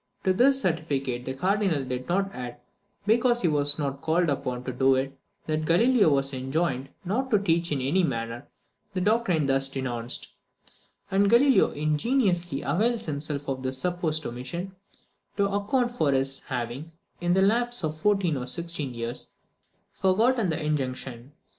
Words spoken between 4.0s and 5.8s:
called upon to do it, that